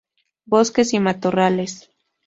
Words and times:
Bosques 0.45 0.95
y 0.95 0.99
matorrales. 0.99 1.91